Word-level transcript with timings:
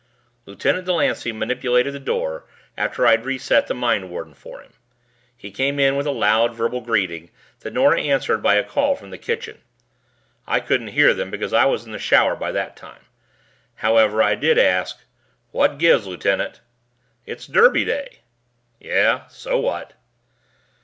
Lieutenant 0.47 0.87
Delancey 0.87 1.31
manipulated 1.31 1.93
the 1.93 1.99
door 1.99 2.45
after 2.75 3.05
I'd 3.05 3.23
reset 3.23 3.67
the 3.67 3.75
mindwarden 3.75 4.33
for 4.35 4.59
him. 4.61 4.73
He 5.37 5.51
came 5.51 5.79
in 5.79 5.95
with 5.95 6.07
a 6.07 6.11
loud 6.11 6.55
verbal 6.55 6.81
greeting 6.81 7.29
that 7.59 7.73
Nora 7.73 8.01
answered 8.01 8.41
by 8.41 8.55
a 8.55 8.63
call 8.63 8.95
from 8.95 9.11
the 9.11 9.19
kitchen. 9.19 9.61
I 10.47 10.59
couldn't 10.59 10.87
hear 10.97 11.13
them 11.13 11.29
because 11.29 11.53
I 11.53 11.65
was 11.65 11.85
in 11.85 11.91
the 11.91 11.99
shower 11.99 12.35
by 12.35 12.51
that 12.51 12.75
time. 12.75 13.05
However, 13.75 14.23
I 14.23 14.33
did 14.33 14.57
ask, 14.57 15.05
"What 15.51 15.77
gives, 15.77 16.07
lieutenant?" 16.07 16.61
"It's 17.27 17.45
Derby 17.45 17.85
Day." 17.85 18.21
"Yeah. 18.79 19.27
So 19.27 19.59
what?" 19.59 19.93